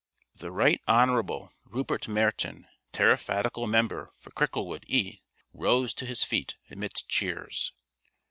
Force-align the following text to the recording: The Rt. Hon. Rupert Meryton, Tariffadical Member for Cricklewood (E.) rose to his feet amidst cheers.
The 0.35 0.51
Rt. 0.51 0.79
Hon. 0.87 1.11
Rupert 1.63 2.07
Meryton, 2.07 2.65
Tariffadical 2.91 3.69
Member 3.69 4.11
for 4.17 4.31
Cricklewood 4.31 4.83
(E.) 4.87 5.21
rose 5.53 5.93
to 5.93 6.07
his 6.07 6.23
feet 6.23 6.55
amidst 6.71 7.07
cheers. 7.07 7.71